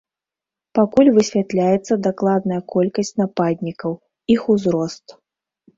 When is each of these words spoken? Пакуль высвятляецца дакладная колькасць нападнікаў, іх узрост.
Пакуль 0.79 1.09
высвятляецца 1.17 1.93
дакладная 2.07 2.59
колькасць 2.75 3.15
нападнікаў, 3.23 3.91
іх 4.39 4.53
узрост. 4.57 5.07